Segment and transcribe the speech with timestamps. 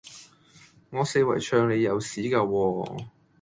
[0.89, 3.05] 我四圍唱你有屎架喎